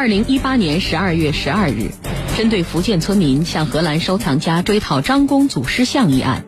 [0.00, 1.90] 二零一八年十二月十二日，
[2.34, 6.42] 针对福建村民向荷兰收藏家追讨张公祖师像一案，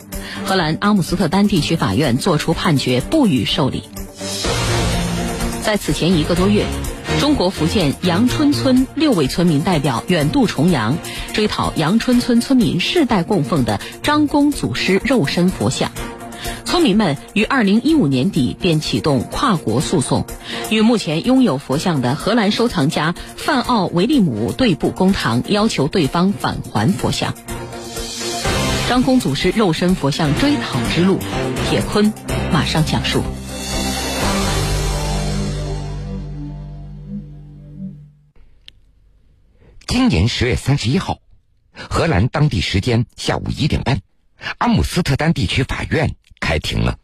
[0.46, 3.82] 荷兰阿姆斯特丹地区法院作出判决，不予受理。
[5.62, 6.64] 在此前一个多月，
[7.20, 10.96] 中国福建阳春村六位村民代表远渡重洋，
[11.34, 15.92] 追讨阳春村村民世代供奉的张公祖师肉身佛像。
[16.72, 20.24] 村民们于二零一五年底便启动跨国诉讼，
[20.70, 27.34] 与目前拥有佛像的荷兰收藏家范奥维利姆对簿公堂，要求对方返还佛像。
[28.88, 31.18] 张公祖师肉身佛像追讨之路，
[31.68, 32.10] 铁坤
[32.50, 33.22] 马上讲述。
[39.86, 41.18] 今年十月三十一号，
[41.74, 44.00] 荷兰当地时间下午一点半，
[44.58, 46.16] 阿姆斯特丹地区法院。
[46.44, 46.98] 开庭了。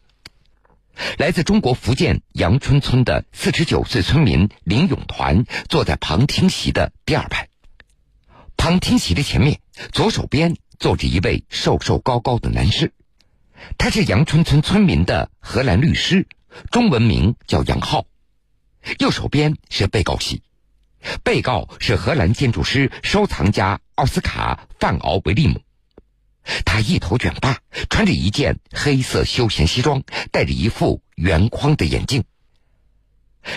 [1.17, 7.49] 来自中国福建阳春村的四十九岁村民林永团坐在旁听席的第二排。
[8.57, 9.61] 旁听席的前面，
[9.93, 12.93] 左手边坐着一位瘦瘦高高的男士，
[13.79, 16.27] 他是阳春村村民的荷兰律师，
[16.73, 18.07] 中文名叫杨浩。
[18.99, 20.43] 右手边是被告席，
[21.23, 25.63] 被告是荷兰建筑师、收藏家奥斯卡·范奥维利姆。
[26.65, 27.61] 他一头卷发，
[27.91, 32.25] 穿着一件黑色休闲西装，戴着一副圆框的眼镜。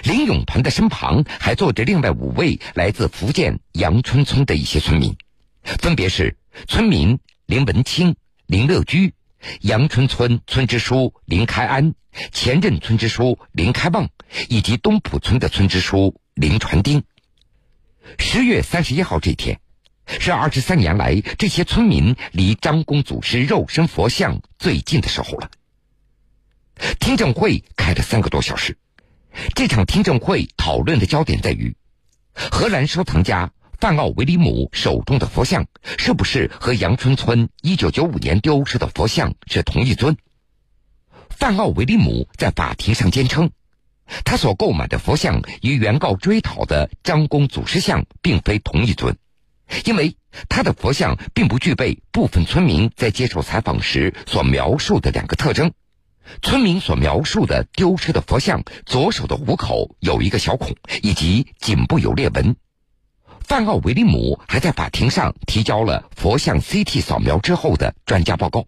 [0.04, 5.16] 林永鹏的身旁还坐着另外五位来自福建阳春村的一些村民，
[5.64, 9.14] 分别是村民林文清、林乐居、
[9.62, 11.94] 阳春村村支书林开安、
[12.32, 14.10] 前任村支书林开旺，
[14.50, 17.04] 以及东浦村的村支书林传丁。
[18.18, 19.60] 十月三十一号这天。
[20.08, 25.50] 是二十三年来这些村民离张公祖师肉身佛像最近的时候了。
[27.00, 28.78] 听证会开了三个多小时，
[29.56, 31.76] 这场听证会讨论的焦点在于，
[32.34, 40.18] 荷兰收藏家范奥维里姆手中的佛像是不是和阳春村一九九五年丢失的佛像是同一尊。
[41.30, 43.52] 范奥维里姆在法庭上坚称，
[44.26, 49.18] 他所购买的佛像与原告追讨的张公祖师像并非同一尊。
[49.86, 50.16] 因为
[50.50, 55.72] 他的佛像并不具备部分村民在接受采访时所描述的两个特征：
[56.42, 62.56] 村民所描述的丢失的佛像左手的虎口有一个小孔，以及颈部有裂纹。
[63.40, 68.66] 范奥维利姆还在法庭上提交了佛像 CT 扫描之后的专家报告，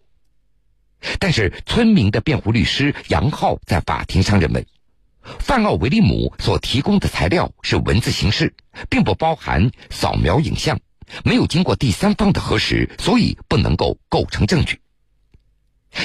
[1.19, 4.67] 但是村民的辩护律师杨浩在法庭上认为。
[5.39, 8.53] 范奥维利姆所提供的材料是文字形式，
[8.89, 10.77] 并不包含扫描影像，
[11.23, 14.79] 没有经过第三方的核实，所以不能够构成证据。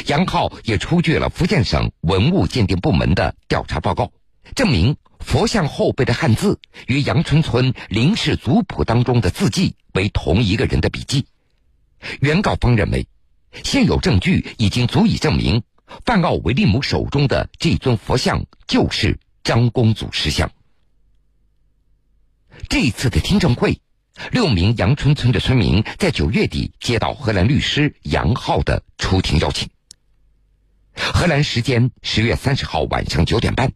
[0.06, 4.12] 杨浩也出具了福建省文物鉴定部门的调查报告，
[4.54, 11.26] 证明佛像后背的汉字与杨春村林氏族谱当中的字迹为同一个人的笔迹。
[12.20, 13.08] 原告方认为，
[13.64, 15.62] 现有证据已经足以证明。
[16.04, 20.52] 范奥维利姆手中的这尊佛像就是张公祖石像。
[22.68, 23.80] 这次的听证会，
[24.32, 29.68] 六名阳春村的村民在九月底接到荷兰律师杨浩的出庭邀请。
[30.94, 33.72] 荷兰时间十月三十号晚上九点半，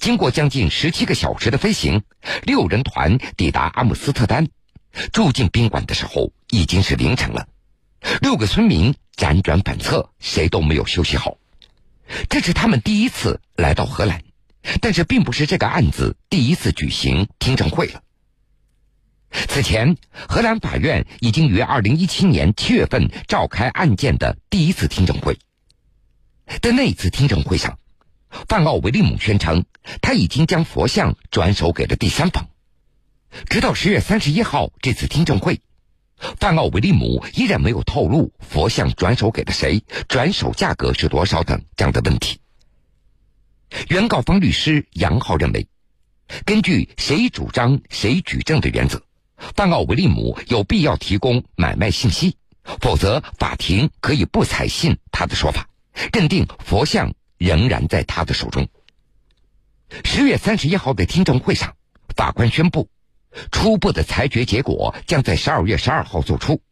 [0.00, 2.02] 经过将近十七个小时的飞行，
[2.42, 4.48] 六人团抵达阿姆斯特丹，
[5.12, 7.46] 住进宾馆的时候已经是凌晨了。
[8.22, 11.36] 六个村民辗转反侧，谁都没有休息好。
[12.28, 14.22] 这是他们第一次来到荷兰，
[14.80, 18.02] 但是并不是这个案子第一次举行听证会了。
[19.48, 19.96] 此前，
[20.28, 25.36] 荷兰法院已经于二零一七年七月份召开案件的第一次听证会。
[26.62, 27.76] 在那次听证会上，
[28.48, 29.64] 范奥维利姆宣称
[30.00, 32.48] 他已经将佛像转手给了第三方。
[33.48, 35.60] 直到十月三十一号这次听证会。
[36.38, 42.38] 范奥维利姆依然没有透露佛像转手给了谁、转手价格是多少等这样的问题。
[43.88, 45.66] 原告方律师杨浩认为，
[46.44, 49.02] 根据谁主张谁举证的原则，
[49.56, 52.36] 范奥维利姆有必要提供买卖信息，
[52.80, 55.68] 否则法庭可以不采信他的说法，
[56.12, 58.68] 认定佛像仍然在他的手中。
[60.04, 61.76] 十月三十一号的听证会上，
[62.16, 62.88] 法官宣布。
[63.50, 66.62] 初步的裁决结果将在十二月十二号作出，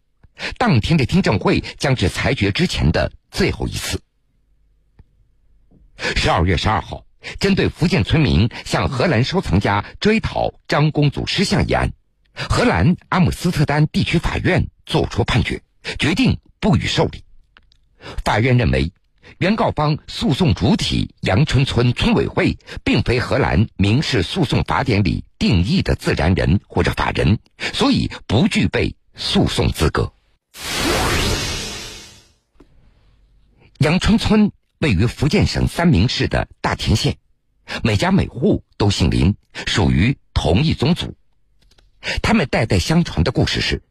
[0.58, 4.00] 当天的听证会将是裁决之前的最后一次。
[5.96, 7.04] 十二月十二号，
[7.40, 11.92] 针对福建村民向荷兰收藏家追讨张公祖师像一案，
[12.34, 15.62] 荷兰阿姆斯特丹地区法院作出判决，
[15.98, 17.24] 决定不予受理。
[18.24, 18.92] 法院认为，
[19.38, 25.24] 原告方诉讼主体阳春村村委会并非荷兰民事诉讼法典里。
[25.42, 27.36] 定义的自然人或者法人，
[27.72, 30.12] 所以不具备诉讼资格。
[33.78, 37.16] 阳春村位于福建省三明市的大田县，
[37.82, 39.34] 每家每户都姓林，
[39.66, 41.16] 属于同一宗族。
[42.20, 43.82] 他们代代相传的故事是：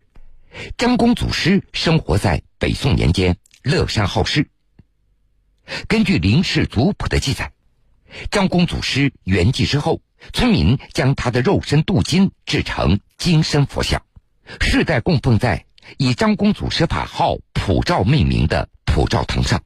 [0.78, 4.50] 张公祖师生活在北宋年间，乐善好施。
[5.88, 7.54] 根据林氏族谱的记载，
[8.30, 10.02] 张公祖师圆寂之后，
[10.34, 14.04] 村民将他的肉身镀金制成金身佛像，
[14.60, 15.66] 世代供奉在
[15.98, 19.63] 以张公祖师法号普照命名的普照堂上。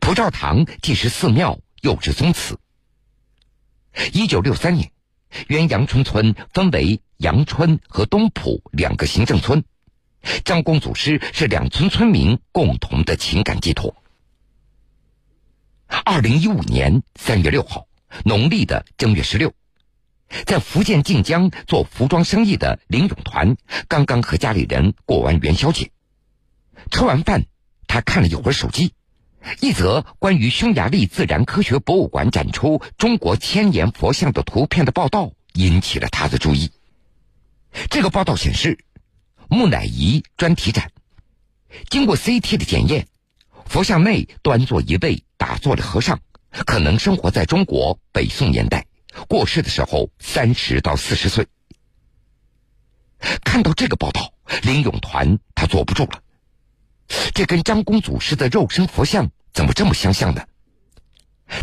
[0.00, 2.56] 普照堂既是寺庙，又是宗祠。
[4.12, 4.92] 一九六三年，
[5.48, 9.64] 原阳春村分为阳春和东浦两个行政村，
[10.44, 13.94] 张公祖师是两村村民共同的情感寄托。
[16.04, 17.86] 二零一五年三月六号，
[18.24, 19.52] 农历的正月十六，
[20.46, 25.90] 在福建晋江做服装生意的林永团刚刚和家里人过完元宵节，
[26.90, 27.44] 吃完饭，
[27.86, 28.94] 他看了一会儿手机，
[29.60, 36.70] 一则关于匈牙利自然科学博物馆展出中国千年佛像的图片的报道引起了他的注意。
[37.90, 38.78] 这个报道显示，
[39.48, 40.90] 木乃伊专题展，
[41.90, 43.06] 经过 CT 的检验，
[43.66, 45.24] 佛像内端坐一位。
[45.36, 46.18] 打坐的和尚
[46.64, 48.86] 可能生活在中国北宋年代，
[49.28, 51.46] 过世的时候三十到四十岁。
[53.44, 54.32] 看到这个报道，
[54.62, 56.22] 林永团他坐不住了，
[57.34, 60.42] 这跟张公祖师的肉身佛像怎么这么相像呢？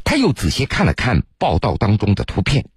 [0.04, 2.68] 他又仔细看了看报道当中的图片，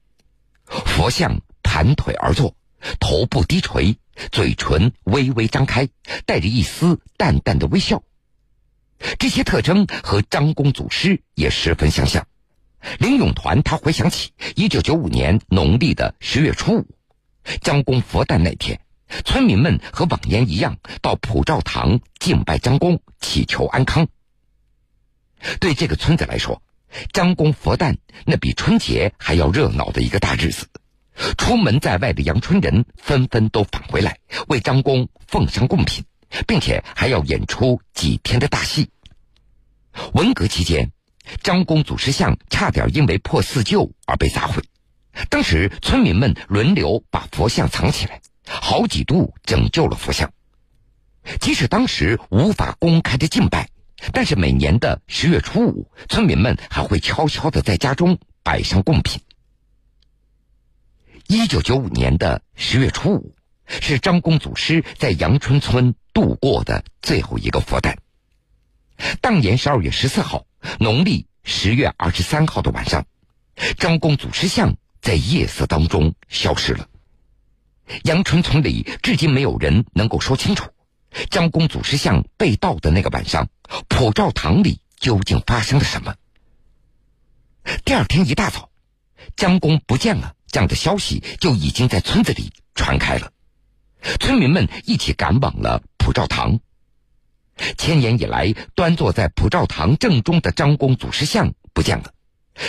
[0.67, 2.57] 佛像盘腿而坐，
[2.99, 3.97] 头部低垂，
[4.33, 5.89] 嘴唇微微张开，
[6.25, 8.03] 带着一丝淡淡的微笑。
[9.19, 12.27] 这些特征和张公祖师也十分相像。
[12.99, 16.87] 林永团他回想起一九九五年农历的十月初五，
[17.61, 18.81] 张公佛诞那天，
[19.25, 24.09] 村民们和往年一样到普照堂敬拜张公，祈求安康。
[25.61, 26.63] 对这个村子来说，
[27.13, 30.67] 张公佛诞那比春节还要热闹的一个大日子。
[31.39, 34.19] 出门在外的阳春人纷纷都返回来，
[34.49, 36.05] 为张公奉上贡品。
[36.49, 38.91] 并且还要演出几天的大戏。
[40.15, 40.91] 文革期间，
[41.45, 44.61] 张公祖师像差点因为破四旧而被砸毁，
[45.31, 50.33] 当时村民们轮流把佛像藏起来，好几度拯救了佛像。
[51.41, 53.69] 即使当时无法公开的敬拜，
[54.13, 59.21] 但是每年的十月初五，村民们还会悄悄的在家中摆上贡品。
[61.27, 63.35] 一九九五年的十月初五。
[63.67, 67.97] 是张公祖师在阳春村度过的最后一个佛诞。
[69.23, 70.45] 当年十二月十四号，
[70.79, 73.07] 农历十月二十三号的晚上，
[73.79, 76.87] 张公祖师像在夜色当中消失了。
[78.05, 80.71] 阳春村里至今没有人能够说清楚，
[81.31, 83.49] 张公祖师像被盗的那个晚上，
[83.89, 86.15] 普照堂里究竟发生了什么。
[87.85, 88.71] 第二天一大早，
[89.37, 93.33] 张公不见了，这样的消息就已经在村子里传开了。
[94.21, 96.61] 村民们一起赶往了普照堂。
[97.79, 102.13] 千年以来，端坐在普照堂正中的张公祖师像不见了，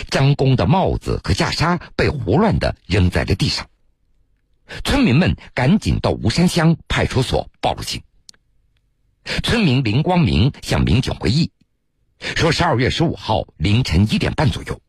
[0.10, 3.68] 张公的帽子和袈裟被胡乱的扔在了地上。
[4.84, 8.02] 村民们赶紧到吴山乡派出所报了警。
[9.44, 11.52] 村民林光明向民警回忆
[12.20, 14.80] 说：“十二月十五号凌晨一点半左右，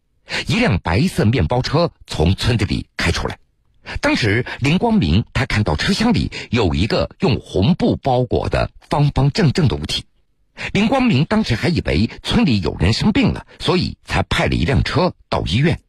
[0.46, 3.38] 一辆白色面包车从村子里开出来。”
[4.00, 10.04] 当时林光明他看到车厢里有一个用红布包裹的方方正正的物体，
[10.72, 15.80] 林光明当时还以为村里有人生病了，所以才派了一辆车到医院。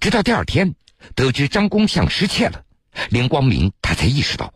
[0.00, 0.76] 直到第二天，
[1.16, 2.62] 得知张公像失窃了，
[3.08, 4.52] 林光明他才意识到，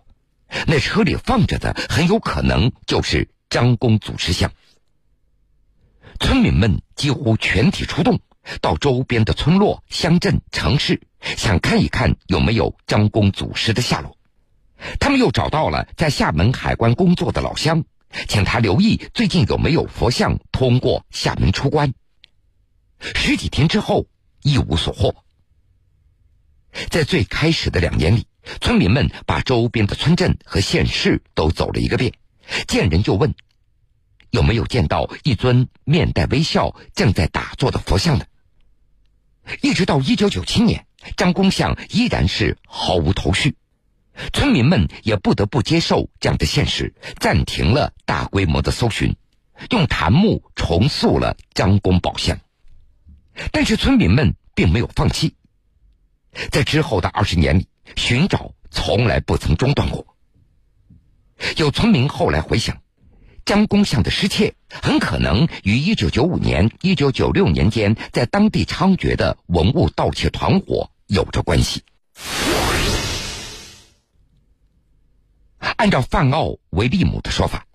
[0.67, 4.53] 那车里放着的很有可能就是张公祖师像。
[6.21, 8.21] 村民们几乎全体出动。
[8.61, 14.19] 到周边的村落、乡镇、城市，想看一看有没有张公祖师的下落。
[15.01, 17.85] 他们又找到了在厦门海关工作的老乡，
[18.29, 21.95] 请他留意最近有没有佛像通过厦门出关。
[23.01, 24.09] 十几天之后，
[24.43, 25.25] 一无所获。
[26.91, 28.27] 在最开始的两年里，
[28.61, 32.13] 村民们把周边的村镇和县市都走了一个遍，
[32.67, 33.35] 见人就问：
[34.31, 38.25] 有没有见到一尊面带微笑、正在打坐的佛像呢？
[39.63, 40.87] 一直到一九九七年，
[41.17, 43.57] 张公像依然是毫无头绪，
[44.33, 49.17] 村民们也不得不接受这样的现实，暂停了大规模的搜寻，
[49.71, 52.39] 用檀木重塑了张公宝像。
[53.53, 55.35] 但是村民们并没有放弃。
[56.51, 60.07] 在之后的二十年里，寻找从来不曾中断过。
[61.57, 62.81] 有村民后来回想，
[63.45, 71.83] 张公巷的失窃很可能与一九九五年、一九九六年间在当地猖獗的文物盗窃团伙有着关系。
[75.77, 77.67] 按照范奥维利姆的说法，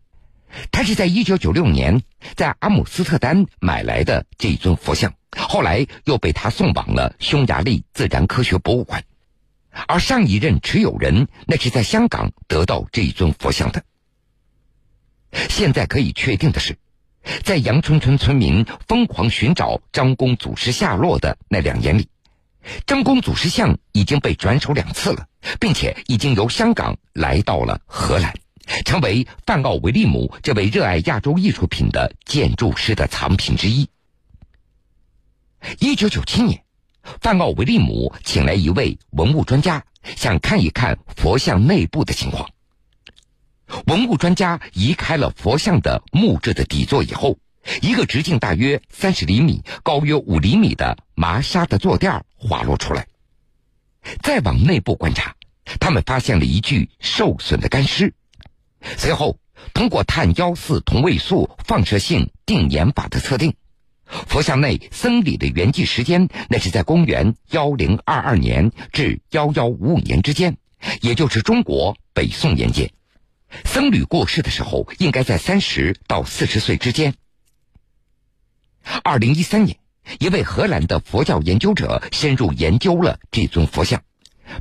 [0.72, 2.02] 他是在一九九六年
[2.36, 9.04] 在阿姆斯特丹买来的这一尊佛像，后来又被他送往了匈牙利自然科学博物馆。
[9.88, 13.84] 而上一任持有人那是在香港得到这一尊佛像的。
[15.32, 16.78] 现在可以确定的是，
[17.44, 22.10] 在杨春村村民疯狂寻找张公祖师下落的那两年里，
[22.88, 25.28] 张公祖师像已经被转手两次了，
[25.60, 28.34] 并且已经由香港来到了荷兰，
[28.86, 33.90] 成为范奥维利姆这位热爱亚洲艺术品的建筑师的藏品之一。
[35.80, 36.64] 一九九七年。
[37.22, 39.84] 范奥维利姆请来一位文物专家，
[40.16, 42.48] 想看一看佛像内部的情况。
[43.88, 47.40] 文物专家移开了佛像的木质的底座以后，
[47.82, 53.08] 一个直径大约三十厘米、高约五厘米的麻纱的坐垫滑落出来。
[54.22, 55.36] 再往内部观察，
[55.80, 58.14] 他们发现了一具受损的干尸。
[58.98, 59.40] 随后，
[59.74, 63.56] 通过碳幺四同位素放射性定年法的测定。
[64.06, 70.58] 佛像内僧侣的圆寂时间，那是在公元幺零二二年至幺幺五五年之间，
[71.02, 72.92] 也就是中国北宋年间。
[73.66, 77.14] 僧侣过世的时候，应该在三十到四十岁之间。
[79.04, 79.78] 二零一三年，
[80.20, 84.02] 一位荷兰的佛教研究者深入研究了这尊佛像，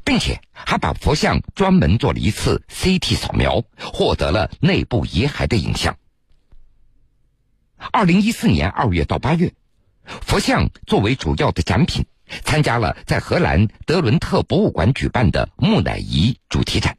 [0.05, 5.97] 并且还把佛像专门做了一次 CT 扫描，获得了内部遗骸的影像。
[7.93, 9.53] 二零一四年二月到八月，
[10.05, 12.05] 佛像作为主要的展品，
[12.45, 16.99] 参加了在荷兰德伦特博物馆举办的木乃伊主题展。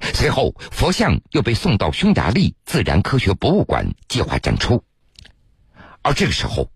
[0.00, 4.82] 随后，佛像又被送到匈牙利自然科学博物馆计划展出。
[6.02, 6.70] 而这个时候，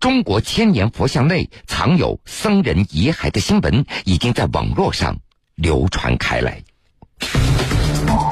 [0.00, 5.16] 中国千年佛像内藏有僧人遗骸的新闻已经在网络上
[5.54, 6.62] 流传开来。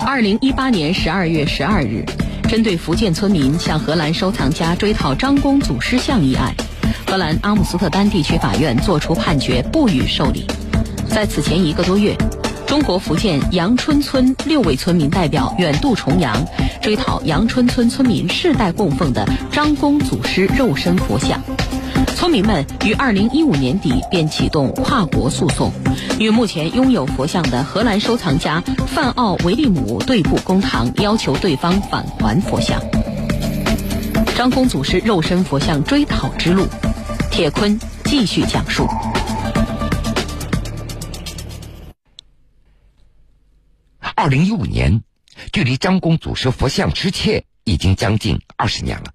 [0.07, 2.05] 二零一八年十二月十二日。
[2.49, 6.55] 针对福建村民向荷兰收藏家追讨张公祖师像一案，
[7.05, 10.47] 荷兰阿姆斯特丹地区法院作出判决，不予受理。
[11.09, 12.17] 在此前一个多月，
[12.76, 16.37] 中国福建阳春村六位村民代表远渡重洋，
[16.83, 21.42] 追讨阳春村村民世代供奉的张公祖师肉身佛像。
[22.14, 25.73] 村民们于二零一五年底便启动跨国诉讼，
[26.18, 32.78] 与目前拥有佛像的荷兰收藏家范奥维利姆对簿公堂，要求对方返还佛像。
[34.37, 36.66] 张公祖师肉身佛像追讨之路，
[37.30, 38.87] 铁坤继续讲述。
[44.18, 45.02] 二零一五年，
[45.52, 49.12] 距离张公祖师佛像失窃已经将近二十年了。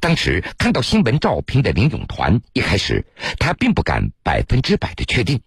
[0.00, 3.06] 当时看到新闻照片的林永团，一开始
[3.38, 5.40] 他并不敢百分之百的确定，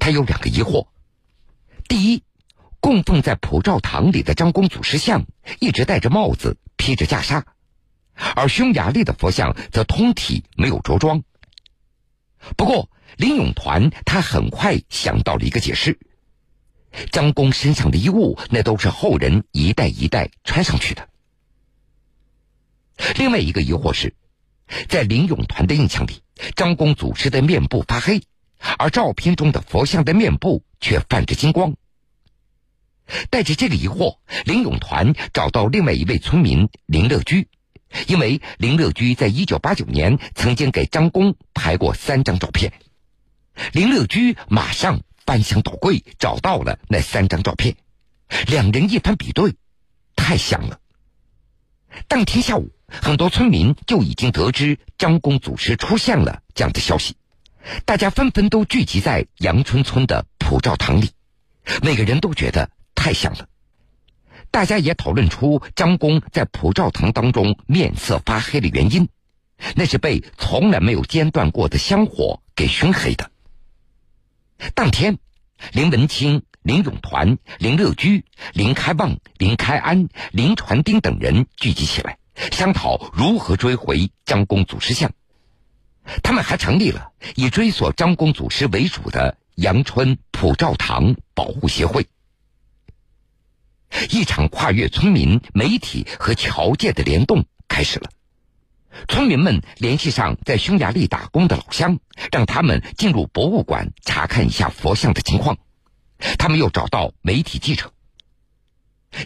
[0.00, 0.88] 他有两个疑惑：
[1.86, 2.24] 第一，
[2.80, 5.24] 供奉在普照堂里的张公祖师像
[5.60, 7.44] 一直戴着帽子，披着袈裟，
[8.34, 11.22] 而匈牙利的佛像则通体没有着装。
[12.56, 16.00] 不过林永团他很快想到了一个解释：
[17.10, 21.08] 张公身上的衣物，那都是后人一代一代穿上去的。
[23.16, 24.14] 另外一个疑惑是，
[24.88, 26.22] 在林永团的印象里，
[26.54, 28.22] 张公祖师的面部发黑，
[28.78, 31.74] 而照片中的佛像的面部却泛着金光。
[33.30, 37.48] 带着这个疑惑，林永团找到另外一位村民林乐居，
[38.08, 42.72] 因为林乐居在一九八九年曾经给张公拍过三张照片。
[43.72, 47.76] 林乐居马上翻箱倒柜找到了那三张照片，
[48.46, 49.54] 两人一番比对，
[50.14, 50.80] 太像了。
[52.08, 52.70] 当天下午。
[52.88, 57.16] 很多村民就已经得知张公祖师出现了这样的消息，
[57.84, 61.10] 大家纷纷都聚集在阳春村的普照堂里，
[61.82, 63.48] 每个人都觉得太像了。
[64.52, 69.08] 大家也讨论出张公在普照堂当中面色发黑的原因，
[69.74, 73.32] 那是被从来没有间断过的香火给熏黑的。
[74.74, 75.18] 当天，
[75.72, 82.18] 林文清、林永团、林乐居、林开旺、林开安、林传丁等人聚集起来。
[82.52, 85.10] 商讨如何追回张公祖师像，
[86.22, 92.06] 他们还成立了以追索张公祖师为主的阳春普照堂保护协会。
[94.10, 98.10] 一场跨越村民、媒体和侨界的联动开始了。
[99.08, 101.98] 村民们联系上在匈牙利打工的老乡，
[102.32, 105.58] 让他们进入博物馆查看一下佛像的情况。
[106.38, 107.92] 他们又找到媒体记者。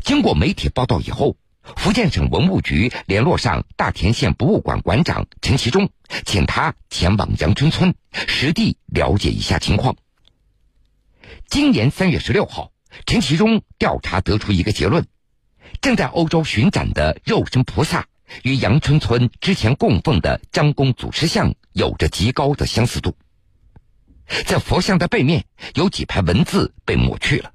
[0.02, 1.36] 经过媒体报道以后，
[1.76, 5.88] 福建省文物局联络上大田县博物馆馆长陈其忠，
[6.26, 9.96] 请他前往阳春村实地了解一下情况。
[11.48, 12.72] 今年三月十六号，
[13.06, 15.06] 陈其忠调查得出一个结论：
[15.80, 18.06] 正在欧洲巡展的肉身菩萨。
[18.42, 23.16] 与阳春村之前供奉的张公祖师像有着极高的相似度，
[24.46, 25.44] 在佛像的背面
[25.74, 27.52] 有几排文字被抹去了，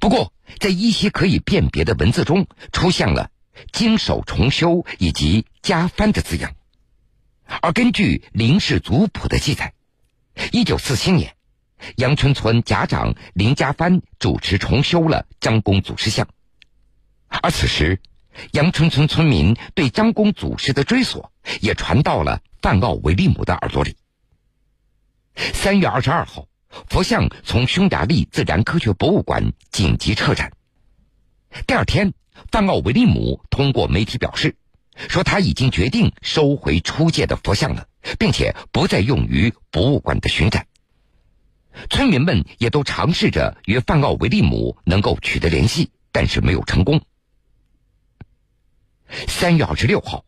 [0.00, 3.30] 不过在依稀可以辨别的文字中出现了
[3.72, 6.54] “经手重修”以及“加翻”的字样，
[7.60, 9.74] 而根据林氏族谱的记载，
[10.52, 11.34] 一九四七年，
[11.96, 16.28] 阳春村甲长林家藩主持重修了张公祖师像，
[17.28, 18.00] 而此时。
[18.52, 23.96] 阳春村村民对张公祖师的追索也传到了范奥维利姆的耳朵里。
[25.36, 26.46] 三月二十二号，
[26.88, 30.52] 佛像从匈牙利自然科学博物馆紧急撤展。
[31.66, 32.12] 第二天，
[32.50, 34.56] 范奥维利姆通过媒体表示，
[35.08, 37.86] 说他已经决定收回出借的佛像了，
[38.18, 40.66] 并且不再用于博物馆的巡展。
[41.90, 47.00] 村民们也都尝试着与范奥维利姆能够取得联系，但是没有成功。
[49.28, 50.24] 三月二十六号，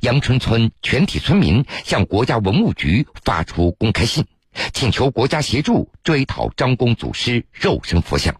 [0.00, 4.26] 阳春村全体村民向国家文物局发出公开信，
[4.72, 8.34] 请求国家协助追讨张公祖师肉身佛像。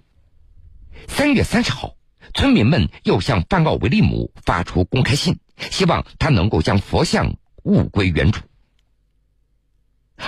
[1.08, 1.96] 三月三十号，
[2.34, 5.38] 村民们又向范奥维利姆发出公开信，
[5.70, 7.34] 希望他能够将佛像
[7.64, 8.40] 物归原主。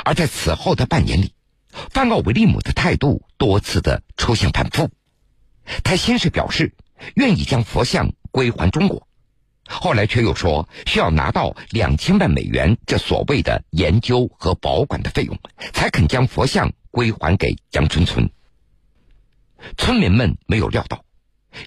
[0.05, 1.35] 而在此后的半年里，
[1.91, 4.91] 范奥维利姆的态度多次的出现反复。
[5.83, 6.75] 他先是表示
[7.15, 9.07] 愿意将佛像归还中国。
[9.81, 15.39] 后来却又说需要拿到两千万美元，这所谓的研究和保管的费用，
[15.73, 18.31] 才肯将佛像归还给杨春村。
[19.77, 21.05] 村民们没有料到，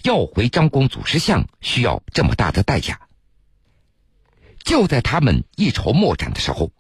[0.04, 3.00] 要回张公祖师像需要这么大的代价。
[4.64, 6.72] 就在他们一筹莫展的时候，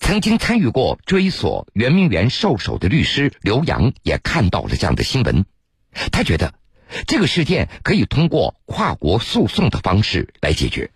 [0.00, 5.44] 曾经参与过追索圆明园兽首的律师刘洋也看到了这样的新闻，
[6.10, 6.54] 他觉得。
[7.06, 10.90] 这个事件可以通过跨国诉讼的方式来解决。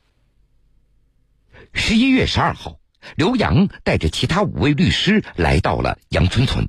[1.72, 2.78] 十一月十二号，
[3.16, 6.68] 刘洋带着其他五位律师来到了阳春村，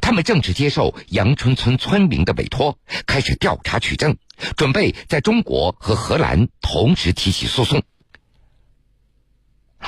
[0.00, 4.16] 他们正式接受阳春村村民的委托，开始调查取证，
[4.56, 7.82] 准备在中国和荷兰同时提起诉讼。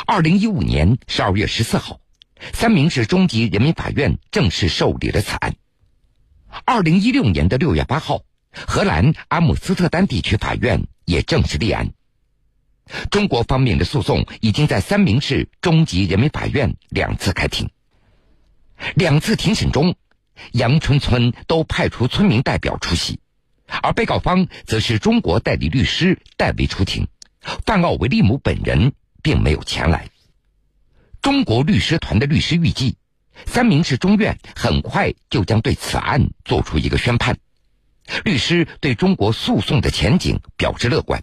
[0.06, 2.00] 二零一五年十二月十四号，
[2.52, 5.54] 三明市中级人民法院正式受理了此案。
[6.64, 8.22] 二零一六年的六月八号。
[8.52, 11.92] 荷兰阿姆斯特丹地区法院也正式立案。
[13.10, 17.70] 中国方面的诉讼已经在三明市中级人民法院两次开庭。
[18.94, 19.94] 两次庭审中，
[20.52, 23.20] 阳春村都派出村民代表出席，
[23.82, 27.06] 而被告方则是中国代理律师代为出庭。
[27.64, 30.08] 范奥维利姆本人并没有前来。
[31.22, 32.96] 中国律师团的律师预计，
[33.46, 37.38] 三明市中院很快就将对此案作出一个宣判。
[38.24, 41.22] 律师对中国诉讼的前景表示乐观。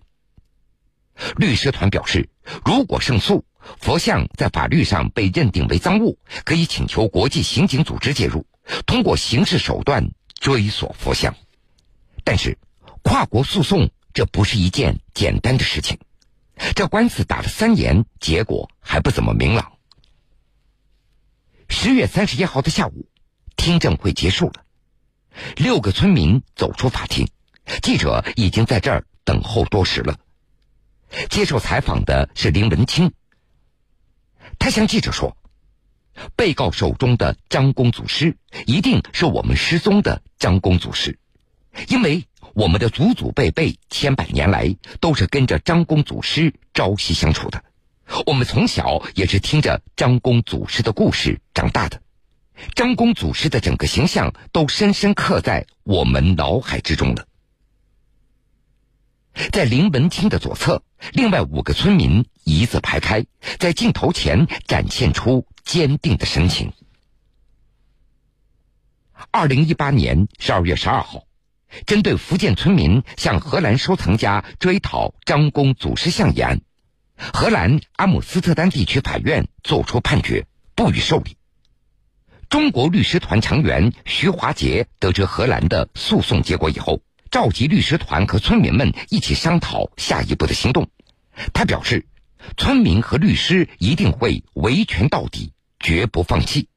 [1.35, 2.29] 律师团表示，
[2.63, 3.43] 如果胜诉，
[3.79, 8.45] 佛像在法律上被认定为赃物，可以请求国际刑警组织介入，
[8.85, 11.35] 通过刑事手段追索佛像。
[12.23, 12.57] 但是，
[13.01, 15.97] 跨国诉讼这不是一件简单的事情，
[16.75, 19.73] 这官司打了三年，结果还不怎么明朗。
[21.67, 23.09] 十月三十一号的下午，
[23.55, 24.63] 听证会结束了。
[25.55, 27.27] 六个村民走出法庭，
[27.81, 30.17] 记者已经在这儿等候多时了。
[31.29, 33.11] 接受采访的是林文清，
[34.59, 35.37] 他向记者说
[36.35, 41.17] ：“被告手中的张公祖师一定是我们失踪的张公祖师，
[41.87, 47.63] 因为我们的祖祖辈辈千百年来都是跟着张公祖师朝夕相处的，
[48.25, 52.01] 我们从小也是听着张公祖师的故事长大的。”
[52.73, 57.27] 张公祖师的整个形象都深深刻在我们脑海之中了。
[59.51, 63.25] 在林文清的左侧，另外五个村民一字排开，
[63.59, 66.73] 在镜头前展现出坚定的神情。
[69.29, 71.27] 二零一八年十二月十二号，
[71.85, 76.61] 针对福建村民向荷兰收藏家追讨张公祖师像一案，
[77.15, 81.36] 荷兰阿姆斯特丹地区法院作出判决，不予受理。
[82.49, 90.89] 中国律师团成员徐华杰得知荷兰的诉讼结果以后，召集律师团和村民们一起商讨下一步的行动。
[91.53, 92.07] 他表示，
[92.55, 96.69] 村民和律师一定会维权到底，绝不放弃。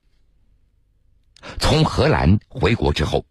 [1.60, 3.24] 从荷兰回国之后，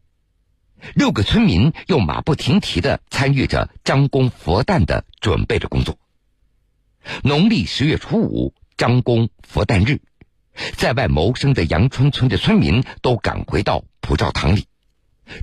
[0.96, 6.00] 六个村民又马不停蹄的参与着张公佛诞的准备的工作。
[7.22, 10.02] 农历十月初五，张公佛诞日，
[10.78, 14.68] 在外谋生的杨春村的村民都赶回到普照堂里，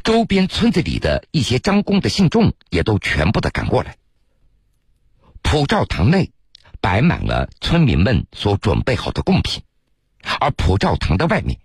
[0.04, 3.96] 周边村子里的一些张公的信众也都全部的赶过来。
[5.42, 6.32] 普照堂内
[6.80, 9.62] 摆满了村民们所准备好的贡品，
[10.40, 11.58] 而普照堂的外面。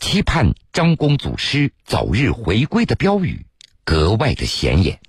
[0.00, 3.46] 期盼张公祖师早日回归的标语
[3.84, 5.00] 格外的显眼。